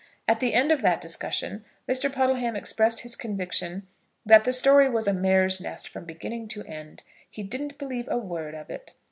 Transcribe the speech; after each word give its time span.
At 0.27 0.39
the 0.39 0.55
end 0.55 0.71
of 0.71 0.81
that 0.81 0.99
discussion, 0.99 1.63
Mr. 1.87 2.11
Puddleham 2.11 2.55
expressed 2.55 3.01
his 3.01 3.15
conviction 3.15 3.85
that 4.25 4.45
the 4.45 4.51
story 4.51 4.89
was 4.89 5.05
a 5.07 5.13
mare's 5.13 5.61
nest 5.61 5.87
from 5.87 6.05
beginning 6.05 6.47
to 6.47 6.63
end. 6.63 7.03
He 7.29 7.43
didn't 7.43 7.77
believe 7.77 8.07
a 8.09 8.17
word 8.17 8.55
of 8.55 8.71
it. 8.71 8.93